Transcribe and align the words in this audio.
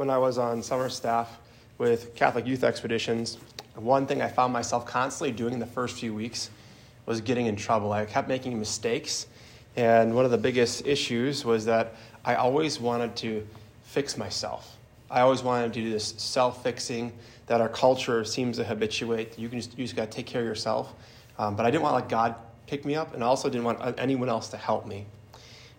when 0.00 0.08
I 0.08 0.16
was 0.16 0.38
on 0.38 0.62
summer 0.62 0.88
staff 0.88 1.38
with 1.76 2.14
Catholic 2.14 2.46
Youth 2.46 2.64
Expeditions, 2.64 3.36
one 3.74 4.06
thing 4.06 4.22
I 4.22 4.28
found 4.28 4.50
myself 4.50 4.86
constantly 4.86 5.30
doing 5.30 5.52
in 5.52 5.60
the 5.60 5.66
first 5.66 5.98
few 5.98 6.14
weeks 6.14 6.48
was 7.04 7.20
getting 7.20 7.44
in 7.44 7.54
trouble. 7.54 7.92
I 7.92 8.06
kept 8.06 8.26
making 8.26 8.58
mistakes, 8.58 9.26
and 9.76 10.14
one 10.14 10.24
of 10.24 10.30
the 10.30 10.38
biggest 10.38 10.86
issues 10.86 11.44
was 11.44 11.66
that 11.66 11.96
I 12.24 12.36
always 12.36 12.80
wanted 12.80 13.14
to 13.16 13.46
fix 13.84 14.16
myself. 14.16 14.78
I 15.10 15.20
always 15.20 15.42
wanted 15.42 15.74
to 15.74 15.82
do 15.82 15.90
this 15.90 16.14
self 16.16 16.62
fixing 16.62 17.12
that 17.44 17.60
our 17.60 17.68
culture 17.68 18.24
seems 18.24 18.56
to 18.56 18.64
habituate. 18.64 19.38
You, 19.38 19.50
can 19.50 19.58
just, 19.58 19.76
you 19.76 19.84
just 19.84 19.96
got 19.96 20.10
to 20.10 20.16
take 20.16 20.24
care 20.24 20.40
of 20.40 20.46
yourself. 20.46 20.94
Um, 21.38 21.56
but 21.56 21.66
I 21.66 21.70
didn't 21.70 21.82
want 21.82 21.92
to 21.92 22.00
let 22.00 22.08
God 22.08 22.36
pick 22.66 22.86
me 22.86 22.94
up, 22.94 23.12
and 23.12 23.22
I 23.22 23.26
also 23.26 23.50
didn't 23.50 23.64
want 23.64 23.82
uh, 23.82 23.92
anyone 23.98 24.30
else 24.30 24.48
to 24.48 24.56
help 24.56 24.86
me. 24.86 25.04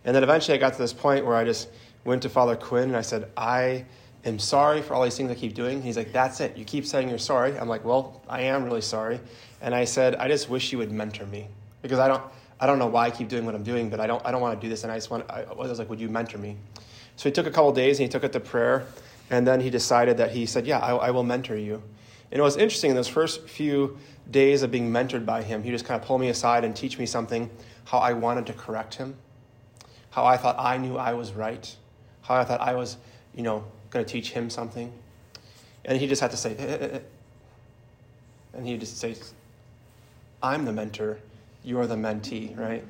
And 0.05 0.15
then 0.15 0.21
eventually 0.21 0.55
I 0.55 0.61
got 0.61 0.73
to 0.73 0.79
this 0.79 0.93
point 0.93 1.25
where 1.25 1.35
I 1.35 1.43
just 1.43 1.69
went 2.05 2.21
to 2.21 2.29
Father 2.29 2.55
Quinn 2.55 2.83
and 2.83 2.95
I 2.95 3.01
said, 3.01 3.27
I 3.35 3.85
am 4.25 4.39
sorry 4.39 4.81
for 4.81 4.93
all 4.93 5.03
these 5.03 5.17
things 5.17 5.31
I 5.31 5.35
keep 5.35 5.53
doing. 5.53 5.81
He's 5.81 5.97
like, 5.97 6.11
That's 6.11 6.39
it. 6.39 6.57
You 6.57 6.65
keep 6.65 6.85
saying 6.85 7.09
you're 7.09 7.17
sorry. 7.17 7.57
I'm 7.57 7.67
like, 7.67 7.85
Well, 7.85 8.21
I 8.27 8.41
am 8.41 8.63
really 8.63 8.81
sorry. 8.81 9.19
And 9.61 9.75
I 9.75 9.85
said, 9.85 10.15
I 10.15 10.27
just 10.27 10.49
wish 10.49 10.71
you 10.71 10.77
would 10.79 10.91
mentor 10.91 11.25
me 11.25 11.47
because 11.81 11.99
I 11.99 12.07
don't. 12.07 12.23
I 12.59 12.67
don't 12.67 12.77
know 12.77 12.87
why 12.87 13.07
I 13.07 13.09
keep 13.09 13.27
doing 13.27 13.43
what 13.43 13.55
I'm 13.55 13.63
doing, 13.63 13.89
but 13.89 13.99
I 13.99 14.05
don't, 14.05 14.23
I 14.23 14.29
don't 14.29 14.39
want 14.39 14.61
to 14.61 14.63
do 14.63 14.69
this. 14.69 14.83
And 14.83 14.91
I 14.91 14.95
just 14.95 15.09
want, 15.09 15.27
I 15.31 15.45
was 15.51 15.79
like, 15.79 15.89
would 15.89 15.99
you 15.99 16.09
mentor 16.09 16.37
me? 16.37 16.57
So 17.15 17.27
he 17.27 17.33
took 17.33 17.47
a 17.47 17.49
couple 17.49 17.71
days 17.71 17.97
and 17.97 18.05
he 18.05 18.07
took 18.07 18.23
it 18.23 18.33
to 18.33 18.39
prayer. 18.39 18.85
And 19.31 19.47
then 19.47 19.61
he 19.61 19.71
decided 19.71 20.17
that 20.17 20.29
he 20.29 20.45
said, 20.45 20.67
yeah, 20.67 20.77
I, 20.77 20.93
I 20.93 21.09
will 21.09 21.23
mentor 21.23 21.55
you. 21.55 21.81
And 22.31 22.39
it 22.39 22.43
was 22.43 22.57
interesting 22.57 22.91
in 22.91 22.95
those 22.95 23.07
first 23.07 23.49
few 23.49 23.97
days 24.29 24.61
of 24.63 24.71
being 24.71 24.91
mentored 24.91 25.25
by 25.25 25.41
him, 25.41 25.63
he 25.63 25.71
just 25.71 25.85
kind 25.85 25.99
of 25.99 26.07
pulled 26.07 26.21
me 26.21 26.29
aside 26.29 26.63
and 26.63 26.75
teach 26.75 26.97
me 26.97 27.05
something, 27.05 27.49
how 27.85 27.97
I 27.97 28.13
wanted 28.13 28.45
to 28.47 28.53
correct 28.53 28.95
him, 28.95 29.15
how 30.11 30.25
I 30.25 30.37
thought 30.37 30.55
I 30.57 30.77
knew 30.77 30.97
I 30.97 31.13
was 31.13 31.33
right, 31.33 31.75
how 32.21 32.35
I 32.35 32.43
thought 32.43 32.61
I 32.61 32.75
was, 32.75 32.97
you 33.35 33.43
know, 33.43 33.65
going 33.91 34.03
to 34.03 34.11
teach 34.11 34.31
him 34.31 34.49
something. 34.49 34.91
And 35.85 35.99
he 35.99 36.07
just 36.07 36.21
had 36.21 36.31
to 36.31 36.37
say, 36.37 36.55
eh, 36.57 36.63
eh, 36.63 36.87
eh. 36.93 36.99
and 38.53 38.67
he 38.67 38.77
just 38.77 38.97
say, 38.97 39.15
I'm 40.41 40.65
the 40.65 40.73
mentor 40.73 41.19
you're 41.63 41.87
the 41.87 41.95
mentee, 41.95 42.57
right? 42.57 42.83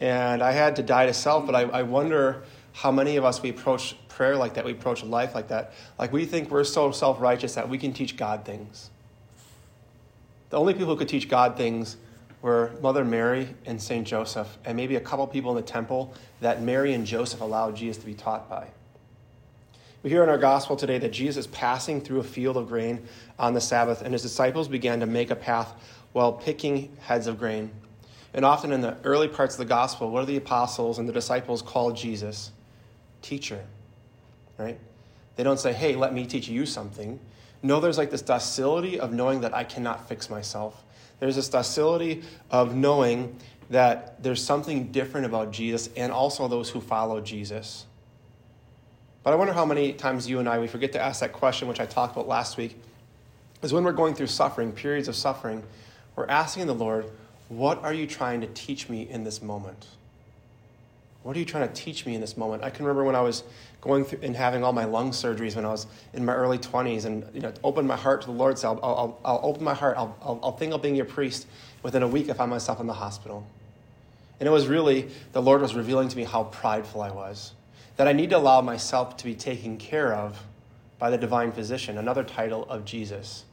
And 0.00 0.42
I 0.42 0.52
had 0.52 0.76
to 0.76 0.82
die 0.82 1.06
to 1.06 1.14
self, 1.14 1.46
but 1.46 1.54
I, 1.54 1.62
I 1.62 1.82
wonder 1.82 2.42
how 2.72 2.90
many 2.90 3.16
of 3.16 3.24
us 3.24 3.40
we 3.40 3.50
approach 3.50 3.96
prayer 4.08 4.36
like 4.36 4.54
that, 4.54 4.64
we 4.64 4.72
approach 4.72 5.02
life 5.04 5.34
like 5.34 5.48
that. 5.48 5.72
Like 5.98 6.12
we 6.12 6.24
think 6.24 6.50
we're 6.50 6.64
so 6.64 6.90
self 6.90 7.20
righteous 7.20 7.54
that 7.54 7.68
we 7.68 7.78
can 7.78 7.92
teach 7.92 8.16
God 8.16 8.44
things. 8.44 8.90
The 10.50 10.58
only 10.58 10.72
people 10.74 10.88
who 10.88 10.96
could 10.96 11.08
teach 11.08 11.28
God 11.28 11.56
things 11.56 11.96
were 12.42 12.72
Mother 12.82 13.04
Mary 13.04 13.48
and 13.64 13.80
St. 13.80 14.06
Joseph, 14.06 14.58
and 14.64 14.76
maybe 14.76 14.96
a 14.96 15.00
couple 15.00 15.26
people 15.26 15.50
in 15.50 15.56
the 15.56 15.62
temple 15.62 16.14
that 16.40 16.62
Mary 16.62 16.92
and 16.92 17.06
Joseph 17.06 17.40
allowed 17.40 17.76
Jesus 17.76 17.96
to 17.98 18.06
be 18.06 18.14
taught 18.14 18.50
by. 18.50 18.68
We 20.04 20.10
hear 20.10 20.22
in 20.22 20.28
our 20.28 20.36
gospel 20.36 20.76
today 20.76 20.98
that 20.98 21.12
Jesus 21.12 21.46
is 21.46 21.46
passing 21.46 22.02
through 22.02 22.20
a 22.20 22.24
field 22.24 22.58
of 22.58 22.68
grain 22.68 23.08
on 23.38 23.54
the 23.54 23.60
Sabbath, 23.60 24.02
and 24.02 24.12
his 24.12 24.20
disciples 24.20 24.68
began 24.68 25.00
to 25.00 25.06
make 25.06 25.30
a 25.30 25.34
path 25.34 25.72
while 26.12 26.30
picking 26.30 26.94
heads 27.00 27.26
of 27.26 27.38
grain. 27.38 27.70
And 28.34 28.44
often 28.44 28.70
in 28.70 28.82
the 28.82 28.98
early 29.02 29.28
parts 29.28 29.54
of 29.54 29.60
the 29.60 29.64
gospel, 29.64 30.10
what 30.10 30.20
do 30.20 30.26
the 30.26 30.36
apostles 30.36 30.98
and 30.98 31.08
the 31.08 31.12
disciples 31.14 31.62
call 31.62 31.92
Jesus? 31.92 32.52
Teacher, 33.22 33.64
right? 34.58 34.78
They 35.36 35.42
don't 35.42 35.58
say, 35.58 35.72
hey, 35.72 35.96
let 35.96 36.12
me 36.12 36.26
teach 36.26 36.48
you 36.48 36.66
something. 36.66 37.18
No, 37.62 37.80
there's 37.80 37.96
like 37.96 38.10
this 38.10 38.20
docility 38.20 39.00
of 39.00 39.10
knowing 39.10 39.40
that 39.40 39.54
I 39.54 39.64
cannot 39.64 40.06
fix 40.06 40.28
myself. 40.28 40.84
There's 41.18 41.36
this 41.36 41.48
docility 41.48 42.24
of 42.50 42.74
knowing 42.74 43.38
that 43.70 44.22
there's 44.22 44.44
something 44.44 44.92
different 44.92 45.24
about 45.24 45.50
Jesus 45.50 45.88
and 45.96 46.12
also 46.12 46.46
those 46.46 46.68
who 46.68 46.82
follow 46.82 47.22
Jesus. 47.22 47.86
But 49.24 49.32
I 49.32 49.36
wonder 49.36 49.54
how 49.54 49.64
many 49.64 49.94
times 49.94 50.28
you 50.28 50.38
and 50.38 50.48
I, 50.48 50.58
we 50.58 50.68
forget 50.68 50.92
to 50.92 51.00
ask 51.00 51.20
that 51.20 51.32
question, 51.32 51.66
which 51.66 51.80
I 51.80 51.86
talked 51.86 52.14
about 52.14 52.28
last 52.28 52.58
week, 52.58 52.78
is 53.62 53.72
when 53.72 53.82
we're 53.82 53.92
going 53.92 54.14
through 54.14 54.26
suffering, 54.26 54.70
periods 54.70 55.08
of 55.08 55.16
suffering, 55.16 55.62
we're 56.14 56.26
asking 56.26 56.66
the 56.66 56.74
Lord, 56.74 57.06
what 57.48 57.82
are 57.82 57.92
you 57.92 58.06
trying 58.06 58.42
to 58.42 58.46
teach 58.48 58.90
me 58.90 59.08
in 59.08 59.24
this 59.24 59.40
moment? 59.40 59.86
What 61.22 61.36
are 61.36 61.38
you 61.38 61.46
trying 61.46 61.66
to 61.66 61.74
teach 61.74 62.04
me 62.04 62.14
in 62.14 62.20
this 62.20 62.36
moment? 62.36 62.62
I 62.62 62.68
can 62.68 62.84
remember 62.84 63.02
when 63.02 63.16
I 63.16 63.22
was 63.22 63.44
going 63.80 64.04
through 64.04 64.18
and 64.22 64.36
having 64.36 64.62
all 64.62 64.74
my 64.74 64.84
lung 64.84 65.10
surgeries 65.10 65.56
when 65.56 65.64
I 65.64 65.70
was 65.70 65.86
in 66.12 66.22
my 66.22 66.34
early 66.34 66.58
20s 66.58 67.06
and 67.06 67.24
you 67.32 67.40
know, 67.40 67.52
open 67.64 67.86
my 67.86 67.96
heart 67.96 68.20
to 68.22 68.26
the 68.26 68.32
Lord. 68.34 68.58
So 68.58 68.78
I'll, 68.82 68.84
I'll, 68.84 69.20
I'll 69.24 69.40
open 69.42 69.64
my 69.64 69.72
heart. 69.72 69.96
I'll, 69.96 70.14
I'll, 70.20 70.38
I'll 70.42 70.56
think 70.56 70.74
of 70.74 70.82
being 70.82 70.96
your 70.96 71.06
priest. 71.06 71.46
Within 71.82 72.02
a 72.02 72.08
week, 72.08 72.28
I 72.28 72.34
found 72.34 72.50
myself 72.50 72.78
in 72.78 72.86
the 72.86 72.92
hospital. 72.92 73.46
And 74.38 74.46
it 74.46 74.52
was 74.52 74.66
really, 74.66 75.08
the 75.32 75.40
Lord 75.40 75.62
was 75.62 75.74
revealing 75.74 76.08
to 76.08 76.16
me 76.16 76.24
how 76.24 76.44
prideful 76.44 77.00
I 77.00 77.10
was. 77.10 77.52
That 77.96 78.08
I 78.08 78.12
need 78.12 78.30
to 78.30 78.36
allow 78.36 78.60
myself 78.60 79.16
to 79.18 79.24
be 79.24 79.34
taken 79.34 79.76
care 79.76 80.12
of 80.14 80.42
by 80.98 81.10
the 81.10 81.18
divine 81.18 81.52
physician, 81.52 81.98
another 81.98 82.24
title 82.24 82.64
of 82.68 82.84
Jesus. 82.84 83.44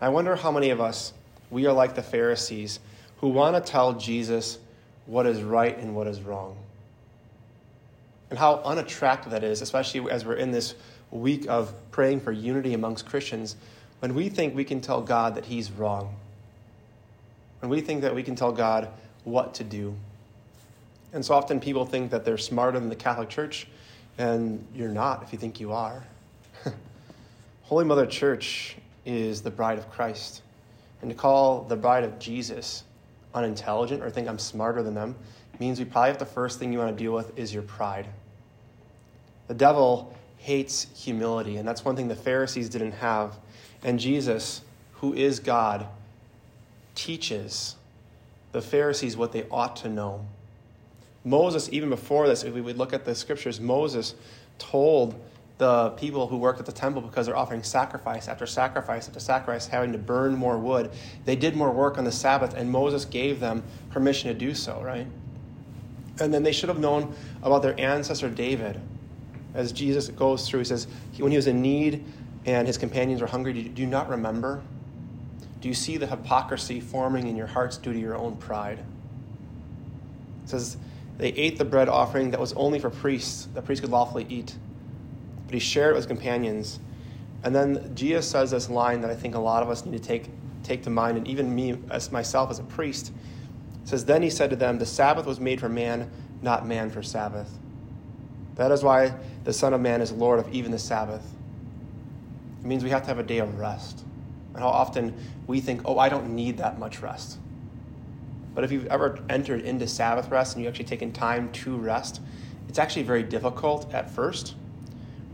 I 0.00 0.08
wonder 0.08 0.36
how 0.36 0.50
many 0.50 0.70
of 0.70 0.80
us, 0.80 1.12
we 1.50 1.66
are 1.66 1.72
like 1.72 1.94
the 1.94 2.02
Pharisees 2.02 2.80
who 3.18 3.28
want 3.28 3.56
to 3.56 3.72
tell 3.72 3.94
Jesus 3.94 4.58
what 5.06 5.26
is 5.26 5.42
right 5.42 5.76
and 5.78 5.94
what 5.94 6.06
is 6.06 6.20
wrong. 6.20 6.56
And 8.30 8.38
how 8.38 8.56
unattractive 8.64 9.32
that 9.32 9.44
is, 9.44 9.62
especially 9.62 10.10
as 10.10 10.24
we're 10.24 10.34
in 10.34 10.50
this 10.50 10.74
week 11.10 11.46
of 11.48 11.72
praying 11.90 12.20
for 12.20 12.32
unity 12.32 12.74
amongst 12.74 13.06
Christians, 13.06 13.56
when 14.00 14.14
we 14.14 14.28
think 14.28 14.54
we 14.54 14.64
can 14.64 14.80
tell 14.80 15.00
God 15.00 15.36
that 15.36 15.46
He's 15.46 15.70
wrong. 15.70 16.14
When 17.60 17.70
we 17.70 17.80
think 17.80 18.02
that 18.02 18.14
we 18.14 18.22
can 18.22 18.34
tell 18.34 18.52
God 18.52 18.88
what 19.22 19.54
to 19.54 19.64
do. 19.64 19.94
And 21.14 21.24
so 21.24 21.34
often 21.34 21.60
people 21.60 21.86
think 21.86 22.10
that 22.10 22.24
they're 22.24 22.36
smarter 22.36 22.78
than 22.78 22.88
the 22.88 22.96
Catholic 22.96 23.28
Church, 23.28 23.68
and 24.18 24.66
you're 24.74 24.88
not 24.88 25.22
if 25.22 25.32
you 25.32 25.38
think 25.38 25.60
you 25.60 25.72
are. 25.72 26.04
Holy 27.62 27.84
Mother 27.84 28.04
Church 28.04 28.76
is 29.06 29.40
the 29.40 29.50
bride 29.50 29.78
of 29.78 29.88
Christ. 29.90 30.42
And 31.00 31.10
to 31.10 31.16
call 31.16 31.62
the 31.62 31.76
bride 31.76 32.02
of 32.02 32.18
Jesus 32.18 32.82
unintelligent 33.32 34.02
or 34.02 34.10
think 34.10 34.28
I'm 34.28 34.40
smarter 34.40 34.82
than 34.82 34.94
them 34.94 35.14
means 35.60 35.78
we 35.78 35.84
probably 35.84 36.10
have 36.10 36.18
the 36.18 36.26
first 36.26 36.58
thing 36.58 36.72
you 36.72 36.80
want 36.80 36.96
to 36.96 37.02
deal 37.02 37.12
with 37.12 37.38
is 37.38 37.54
your 37.54 37.62
pride. 37.62 38.08
The 39.46 39.54
devil 39.54 40.12
hates 40.38 40.88
humility, 40.96 41.58
and 41.58 41.68
that's 41.68 41.84
one 41.84 41.94
thing 41.94 42.08
the 42.08 42.16
Pharisees 42.16 42.68
didn't 42.68 42.92
have. 42.92 43.38
And 43.84 44.00
Jesus, 44.00 44.62
who 44.94 45.14
is 45.14 45.38
God, 45.38 45.86
teaches 46.96 47.76
the 48.50 48.60
Pharisees 48.60 49.16
what 49.16 49.30
they 49.30 49.46
ought 49.48 49.76
to 49.76 49.88
know. 49.88 50.26
Moses, 51.24 51.68
even 51.72 51.88
before 51.88 52.28
this, 52.28 52.44
if 52.44 52.52
we 52.52 52.60
would 52.60 52.76
look 52.76 52.92
at 52.92 53.04
the 53.04 53.14
scriptures, 53.14 53.60
Moses 53.60 54.14
told 54.58 55.18
the 55.56 55.90
people 55.90 56.26
who 56.26 56.36
worked 56.36 56.58
at 56.58 56.66
the 56.66 56.72
temple 56.72 57.00
because 57.00 57.26
they're 57.26 57.36
offering 57.36 57.62
sacrifice 57.62 58.28
after 58.28 58.46
sacrifice 58.46 59.06
after 59.06 59.20
sacrifice, 59.20 59.66
having 59.66 59.92
to 59.92 59.98
burn 59.98 60.34
more 60.34 60.58
wood. 60.58 60.90
They 61.24 61.36
did 61.36 61.54
more 61.56 61.70
work 61.70 61.96
on 61.96 62.04
the 62.04 62.12
Sabbath, 62.12 62.54
and 62.54 62.70
Moses 62.70 63.04
gave 63.04 63.40
them 63.40 63.62
permission 63.90 64.32
to 64.32 64.38
do 64.38 64.54
so, 64.54 64.82
right? 64.82 65.06
And 66.20 66.34
then 66.34 66.42
they 66.42 66.52
should 66.52 66.68
have 66.68 66.78
known 66.78 67.14
about 67.42 67.62
their 67.62 67.78
ancestor 67.80 68.28
David. 68.28 68.80
As 69.54 69.72
Jesus 69.72 70.08
goes 70.08 70.48
through, 70.48 70.60
he 70.60 70.64
says, 70.64 70.88
when 71.18 71.30
he 71.30 71.36
was 71.36 71.46
in 71.46 71.62
need 71.62 72.04
and 72.44 72.66
his 72.66 72.76
companions 72.76 73.20
were 73.20 73.26
hungry, 73.28 73.52
do 73.52 73.80
you 73.80 73.88
not 73.88 74.08
remember? 74.08 74.60
Do 75.60 75.68
you 75.68 75.74
see 75.74 75.96
the 75.96 76.06
hypocrisy 76.06 76.80
forming 76.80 77.28
in 77.28 77.36
your 77.36 77.46
hearts 77.46 77.76
due 77.76 77.92
to 77.92 77.98
your 77.98 78.16
own 78.16 78.36
pride? 78.36 78.80
It 80.44 80.50
says, 80.50 80.76
they 81.18 81.28
ate 81.28 81.58
the 81.58 81.64
bread 81.64 81.88
offering 81.88 82.30
that 82.32 82.40
was 82.40 82.52
only 82.54 82.78
for 82.78 82.90
priests, 82.90 83.48
that 83.54 83.64
priests 83.64 83.80
could 83.80 83.90
lawfully 83.90 84.26
eat 84.28 84.56
but 85.46 85.54
he 85.54 85.60
shared 85.60 85.90
it 85.90 85.94
with 85.94 86.04
his 86.04 86.06
companions. 86.06 86.80
And 87.42 87.54
then 87.54 87.94
Jesus 87.94 88.28
says 88.28 88.50
this 88.50 88.70
line 88.70 89.00
that 89.02 89.10
I 89.10 89.14
think 89.14 89.34
a 89.34 89.38
lot 89.38 89.62
of 89.62 89.70
us 89.70 89.84
need 89.84 89.96
to 89.96 90.02
take, 90.02 90.28
take 90.62 90.82
to 90.84 90.90
mind, 90.90 91.18
and 91.18 91.28
even 91.28 91.54
me, 91.54 91.78
as 91.90 92.10
myself 92.10 92.50
as 92.50 92.58
a 92.58 92.64
priest. 92.64 93.12
It 93.82 93.88
says, 93.88 94.04
Then 94.04 94.22
he 94.22 94.30
said 94.30 94.50
to 94.50 94.56
them, 94.56 94.78
The 94.78 94.86
Sabbath 94.86 95.26
was 95.26 95.40
made 95.40 95.60
for 95.60 95.68
man, 95.68 96.10
not 96.42 96.66
man 96.66 96.90
for 96.90 97.02
Sabbath. 97.02 97.50
That 98.56 98.72
is 98.72 98.82
why 98.82 99.14
the 99.44 99.52
Son 99.52 99.74
of 99.74 99.80
Man 99.80 100.00
is 100.00 100.12
Lord 100.12 100.38
of 100.38 100.52
even 100.52 100.70
the 100.70 100.78
Sabbath. 100.78 101.24
It 102.60 102.66
means 102.66 102.82
we 102.82 102.90
have 102.90 103.02
to 103.02 103.08
have 103.08 103.18
a 103.18 103.24
day 103.24 103.38
of 103.38 103.58
rest. 103.58 104.04
And 104.54 104.62
how 104.62 104.68
often 104.68 105.14
we 105.46 105.60
think, 105.60 105.82
oh, 105.84 105.98
I 105.98 106.08
don't 106.08 106.34
need 106.34 106.58
that 106.58 106.78
much 106.78 107.00
rest. 107.00 107.38
But 108.54 108.64
if 108.64 108.72
you've 108.72 108.86
ever 108.86 109.18
entered 109.28 109.62
into 109.62 109.86
Sabbath 109.86 110.30
rest 110.30 110.54
and 110.54 110.64
you've 110.64 110.72
actually 110.72 110.86
taken 110.86 111.12
time 111.12 111.50
to 111.52 111.76
rest, 111.76 112.20
it's 112.68 112.78
actually 112.78 113.02
very 113.02 113.22
difficult 113.22 113.92
at 113.92 114.10
first. 114.10 114.54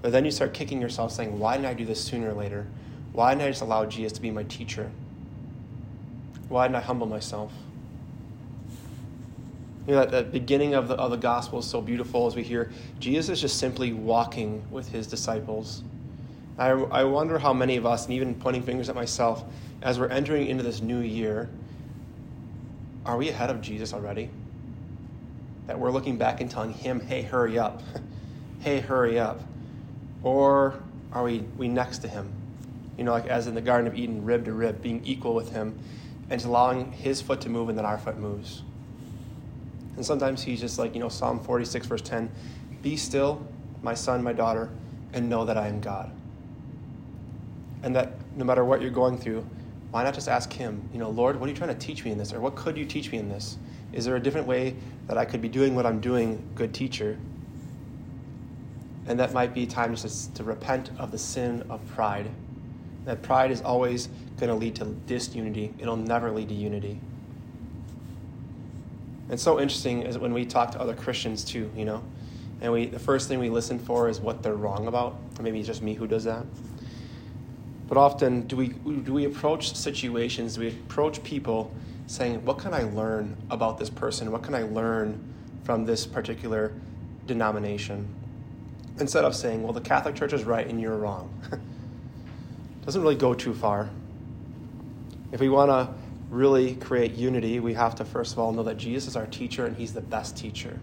But 0.02 0.12
then 0.12 0.24
you 0.24 0.30
start 0.30 0.54
kicking 0.54 0.80
yourself 0.80 1.12
saying, 1.12 1.38
why 1.38 1.56
didn't 1.56 1.68
I 1.68 1.74
do 1.74 1.84
this 1.84 2.02
sooner 2.02 2.30
or 2.30 2.34
later? 2.34 2.66
Why 3.12 3.34
didn't 3.34 3.46
I 3.46 3.50
just 3.50 3.62
allow 3.62 3.84
Jesus 3.84 4.12
to 4.12 4.20
be 4.22 4.30
my 4.30 4.44
teacher? 4.44 4.90
Why 6.48 6.66
didn't 6.66 6.76
I 6.76 6.80
humble 6.80 7.06
myself? 7.06 7.52
You 9.86 9.94
know, 9.94 10.00
that, 10.00 10.10
that 10.10 10.32
beginning 10.32 10.74
of 10.74 10.88
the, 10.88 10.94
of 10.94 11.10
the 11.10 11.16
gospel 11.16 11.58
is 11.58 11.66
so 11.66 11.80
beautiful 11.80 12.26
as 12.26 12.36
we 12.36 12.42
hear 12.42 12.70
Jesus 12.98 13.30
is 13.30 13.40
just 13.40 13.58
simply 13.58 13.92
walking 13.92 14.62
with 14.70 14.88
his 14.88 15.06
disciples. 15.06 15.82
I, 16.58 16.68
I 16.70 17.04
wonder 17.04 17.38
how 17.38 17.52
many 17.52 17.76
of 17.76 17.86
us, 17.86 18.04
and 18.04 18.14
even 18.14 18.34
pointing 18.34 18.62
fingers 18.62 18.88
at 18.88 18.94
myself, 18.94 19.44
as 19.82 19.98
we're 19.98 20.08
entering 20.08 20.48
into 20.48 20.62
this 20.62 20.82
new 20.82 21.00
year, 21.00 21.48
are 23.06 23.16
we 23.16 23.28
ahead 23.28 23.50
of 23.50 23.60
Jesus 23.60 23.92
already? 23.92 24.30
That 25.66 25.78
we're 25.78 25.90
looking 25.90 26.18
back 26.18 26.40
and 26.40 26.50
telling 26.50 26.72
him, 26.72 27.00
hey, 27.00 27.22
hurry 27.22 27.58
up. 27.58 27.82
hey, 28.60 28.80
hurry 28.80 29.18
up. 29.18 29.40
Or 30.22 30.80
are 31.12 31.22
we, 31.22 31.40
we 31.56 31.68
next 31.68 31.98
to 31.98 32.08
him? 32.08 32.32
You 32.98 33.04
know, 33.04 33.12
like 33.12 33.26
as 33.26 33.46
in 33.46 33.54
the 33.54 33.60
Garden 33.60 33.86
of 33.86 33.96
Eden, 33.96 34.24
rib 34.24 34.44
to 34.44 34.52
rib, 34.52 34.82
being 34.82 35.04
equal 35.04 35.34
with 35.34 35.52
him 35.52 35.78
and 36.28 36.44
allowing 36.44 36.92
his 36.92 37.20
foot 37.20 37.40
to 37.42 37.48
move 37.48 37.68
and 37.68 37.78
then 37.78 37.84
our 37.84 37.98
foot 37.98 38.18
moves. 38.18 38.62
And 39.96 40.04
sometimes 40.04 40.42
he's 40.42 40.60
just 40.60 40.78
like, 40.78 40.94
you 40.94 41.00
know, 41.00 41.08
Psalm 41.08 41.40
46, 41.40 41.86
verse 41.86 42.02
10 42.02 42.30
Be 42.82 42.96
still, 42.96 43.46
my 43.82 43.94
son, 43.94 44.22
my 44.22 44.32
daughter, 44.32 44.70
and 45.12 45.28
know 45.28 45.44
that 45.44 45.58
I 45.58 45.68
am 45.68 45.80
God. 45.80 46.12
And 47.82 47.96
that 47.96 48.12
no 48.36 48.44
matter 48.44 48.64
what 48.64 48.80
you're 48.80 48.90
going 48.90 49.18
through, 49.18 49.44
why 49.90 50.04
not 50.04 50.14
just 50.14 50.28
ask 50.28 50.52
him, 50.52 50.88
you 50.92 50.98
know, 50.98 51.10
Lord, 51.10 51.38
what 51.38 51.46
are 51.46 51.52
you 51.52 51.56
trying 51.56 51.76
to 51.76 51.86
teach 51.86 52.04
me 52.04 52.12
in 52.12 52.18
this? 52.18 52.32
Or 52.32 52.40
what 52.40 52.54
could 52.54 52.76
you 52.76 52.84
teach 52.84 53.10
me 53.10 53.18
in 53.18 53.28
this? 53.28 53.58
Is 53.92 54.04
there 54.04 54.16
a 54.16 54.20
different 54.20 54.46
way 54.46 54.76
that 55.08 55.18
I 55.18 55.24
could 55.24 55.42
be 55.42 55.48
doing 55.48 55.74
what 55.74 55.84
I'm 55.84 56.00
doing, 56.00 56.42
good 56.54 56.72
teacher? 56.72 57.18
And 59.06 59.18
that 59.18 59.32
might 59.32 59.52
be 59.52 59.66
time 59.66 59.96
just 59.96 60.34
to 60.36 60.44
repent 60.44 60.90
of 60.98 61.10
the 61.10 61.18
sin 61.18 61.64
of 61.68 61.84
pride. 61.88 62.30
That 63.04 63.22
pride 63.22 63.50
is 63.50 63.62
always 63.62 64.08
going 64.38 64.48
to 64.50 64.54
lead 64.54 64.76
to 64.76 64.84
disunity, 64.84 65.74
it'll 65.78 65.96
never 65.96 66.30
lead 66.30 66.48
to 66.50 66.54
unity. 66.54 67.00
It's 69.28 69.42
so 69.42 69.60
interesting 69.60 70.02
is 70.02 70.18
when 70.18 70.32
we 70.32 70.44
talk 70.44 70.72
to 70.72 70.80
other 70.80 70.94
Christians 70.94 71.44
too, 71.44 71.70
you 71.76 71.84
know, 71.84 72.02
and 72.60 72.72
we 72.72 72.86
the 72.86 72.98
first 72.98 73.28
thing 73.28 73.38
we 73.38 73.48
listen 73.48 73.78
for 73.78 74.08
is 74.08 74.20
what 74.20 74.42
they're 74.42 74.54
wrong 74.54 74.86
about, 74.86 75.16
or 75.38 75.42
maybe 75.42 75.58
it's 75.58 75.68
just 75.68 75.82
me 75.82 75.94
who 75.94 76.06
does 76.06 76.24
that. 76.24 76.44
But 77.90 77.98
often, 77.98 78.46
do 78.46 78.54
we 78.54 78.68
do 78.68 79.12
we 79.12 79.24
approach 79.24 79.74
situations? 79.74 80.54
Do 80.54 80.60
we 80.60 80.68
approach 80.68 81.24
people 81.24 81.74
saying, 82.06 82.44
"What 82.44 82.58
can 82.58 82.72
I 82.72 82.84
learn 82.84 83.36
about 83.50 83.78
this 83.78 83.90
person? 83.90 84.30
What 84.30 84.44
can 84.44 84.54
I 84.54 84.62
learn 84.62 85.18
from 85.64 85.84
this 85.86 86.06
particular 86.06 86.72
denomination?" 87.26 88.06
Instead 89.00 89.24
of 89.24 89.34
saying, 89.34 89.64
"Well, 89.64 89.72
the 89.72 89.80
Catholic 89.80 90.14
Church 90.14 90.32
is 90.32 90.44
right 90.44 90.68
and 90.68 90.80
you're 90.80 90.96
wrong." 90.96 91.34
Doesn't 92.86 93.02
really 93.02 93.16
go 93.16 93.34
too 93.34 93.54
far. 93.54 93.90
If 95.32 95.40
we 95.40 95.48
want 95.48 95.70
to 95.72 95.92
really 96.30 96.76
create 96.76 97.14
unity, 97.16 97.58
we 97.58 97.74
have 97.74 97.96
to 97.96 98.04
first 98.04 98.34
of 98.34 98.38
all 98.38 98.52
know 98.52 98.62
that 98.62 98.76
Jesus 98.76 99.08
is 99.08 99.16
our 99.16 99.26
teacher 99.26 99.66
and 99.66 99.76
he's 99.76 99.94
the 99.94 100.00
best 100.00 100.36
teacher. 100.36 100.78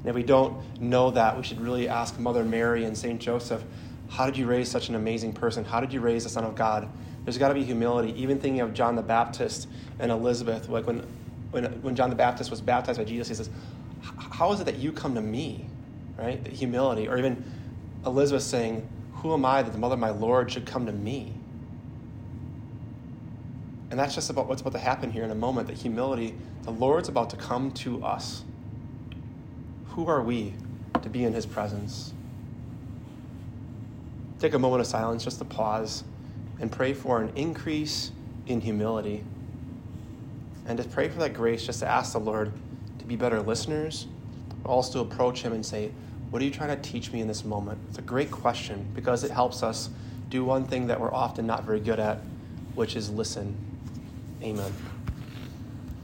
And 0.00 0.06
if 0.06 0.14
we 0.14 0.24
don't 0.24 0.78
know 0.78 1.10
that, 1.12 1.38
we 1.38 1.42
should 1.42 1.60
really 1.62 1.88
ask 1.88 2.18
Mother 2.18 2.44
Mary 2.44 2.84
and 2.84 2.98
St. 2.98 3.18
Joseph, 3.18 3.62
how 4.12 4.26
did 4.26 4.36
you 4.36 4.46
raise 4.46 4.70
such 4.70 4.90
an 4.90 4.94
amazing 4.94 5.32
person? 5.32 5.64
How 5.64 5.80
did 5.80 5.90
you 5.90 6.00
raise 6.00 6.24
the 6.24 6.28
Son 6.28 6.44
of 6.44 6.54
God? 6.54 6.86
There's 7.24 7.38
got 7.38 7.48
to 7.48 7.54
be 7.54 7.64
humility. 7.64 8.12
Even 8.20 8.38
thinking 8.38 8.60
of 8.60 8.74
John 8.74 8.94
the 8.94 9.02
Baptist 9.02 9.68
and 9.98 10.12
Elizabeth, 10.12 10.68
like 10.68 10.86
when, 10.86 11.06
when, 11.50 11.64
when 11.80 11.96
John 11.96 12.10
the 12.10 12.16
Baptist 12.16 12.50
was 12.50 12.60
baptized 12.60 12.98
by 12.98 13.04
Jesus, 13.04 13.28
he 13.28 13.34
says, 13.34 13.48
How 14.02 14.52
is 14.52 14.60
it 14.60 14.64
that 14.64 14.76
you 14.76 14.92
come 14.92 15.14
to 15.14 15.22
me? 15.22 15.64
Right? 16.18 16.44
The 16.44 16.50
humility. 16.50 17.08
Or 17.08 17.16
even 17.16 17.42
Elizabeth 18.04 18.42
saying, 18.42 18.86
Who 19.14 19.32
am 19.32 19.46
I 19.46 19.62
that 19.62 19.72
the 19.72 19.78
mother 19.78 19.94
of 19.94 20.00
my 20.00 20.10
Lord 20.10 20.52
should 20.52 20.66
come 20.66 20.84
to 20.84 20.92
me? 20.92 21.32
And 23.90 23.98
that's 23.98 24.14
just 24.14 24.28
about 24.28 24.46
what's 24.46 24.60
about 24.60 24.74
to 24.74 24.78
happen 24.78 25.10
here 25.10 25.24
in 25.24 25.30
a 25.30 25.34
moment 25.34 25.68
that 25.68 25.78
humility, 25.78 26.34
the 26.64 26.70
Lord's 26.70 27.08
about 27.08 27.30
to 27.30 27.36
come 27.36 27.70
to 27.72 28.04
us. 28.04 28.44
Who 29.88 30.06
are 30.06 30.20
we 30.20 30.52
to 31.00 31.08
be 31.08 31.24
in 31.24 31.32
his 31.32 31.46
presence? 31.46 32.12
Take 34.42 34.54
a 34.54 34.58
moment 34.58 34.80
of 34.80 34.88
silence 34.88 35.22
just 35.22 35.38
to 35.38 35.44
pause 35.44 36.02
and 36.58 36.72
pray 36.72 36.94
for 36.94 37.22
an 37.22 37.30
increase 37.36 38.10
in 38.48 38.60
humility. 38.60 39.22
And 40.66 40.76
to 40.78 40.82
pray 40.82 41.08
for 41.08 41.20
that 41.20 41.32
grace, 41.32 41.64
just 41.64 41.78
to 41.78 41.86
ask 41.86 42.12
the 42.12 42.18
Lord 42.18 42.50
to 42.98 43.04
be 43.04 43.14
better 43.14 43.40
listeners, 43.40 44.08
but 44.60 44.68
also 44.68 45.00
approach 45.00 45.42
him 45.42 45.52
and 45.52 45.64
say, 45.64 45.92
What 46.30 46.42
are 46.42 46.44
you 46.44 46.50
trying 46.50 46.76
to 46.76 46.90
teach 46.90 47.12
me 47.12 47.20
in 47.20 47.28
this 47.28 47.44
moment? 47.44 47.78
It's 47.88 47.98
a 47.98 48.02
great 48.02 48.32
question 48.32 48.84
because 48.96 49.22
it 49.22 49.30
helps 49.30 49.62
us 49.62 49.90
do 50.28 50.44
one 50.44 50.64
thing 50.64 50.88
that 50.88 50.98
we're 50.98 51.14
often 51.14 51.46
not 51.46 51.62
very 51.62 51.78
good 51.78 52.00
at, 52.00 52.18
which 52.74 52.96
is 52.96 53.10
listen. 53.10 53.56
Amen. 54.42 54.72